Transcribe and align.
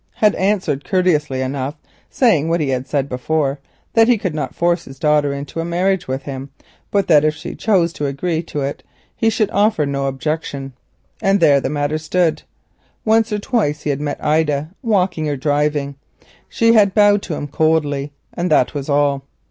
He 0.15 0.21
said 0.21 0.33
what 0.33 0.41
he 2.59 2.69
had 2.71 2.87
said 2.87 3.07
before, 3.07 3.59
that 3.93 4.07
he 4.07 4.17
could 4.17 4.33
not 4.33 4.55
force 4.55 4.85
his 4.85 4.97
daughter 4.97 5.31
into 5.31 5.59
a 5.59 5.63
marriage 5.63 6.07
with 6.07 6.23
him, 6.23 6.49
but 6.89 7.05
that 7.07 7.23
if 7.23 7.35
she 7.35 7.53
chose 7.53 7.93
to 7.93 8.07
agree 8.07 8.41
to 8.41 8.61
it 8.61 8.81
he 9.15 9.29
should 9.29 9.51
offer 9.51 9.85
no 9.85 10.07
objection. 10.07 10.73
And 11.21 11.39
there 11.39 11.61
the 11.61 11.69
matter 11.69 11.99
stood. 11.99 12.41
Once 13.05 13.31
or 13.31 13.37
twice 13.37 13.81
Edward 13.85 13.89
had 13.91 14.01
met 14.01 14.25
Ida 14.25 14.69
walking 14.81 15.29
or 15.29 15.37
driving. 15.37 15.97
She 16.49 16.71
bowed 16.71 17.21
to 17.21 17.35
him 17.35 17.47
coldly 17.47 18.11
and 18.33 18.49
that 18.49 18.73
was 18.73 18.89
all. 18.89 19.21